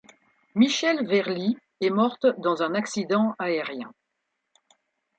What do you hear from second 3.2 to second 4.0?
aérien.